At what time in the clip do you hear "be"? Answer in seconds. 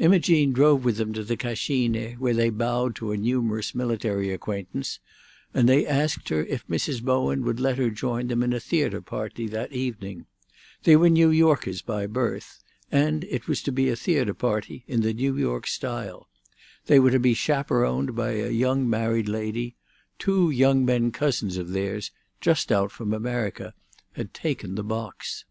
13.70-13.88, 17.20-17.32